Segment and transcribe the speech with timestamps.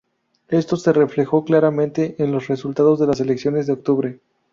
[0.47, 4.19] Esto se reflejó claramente en los resultados de las elecciones de octubre.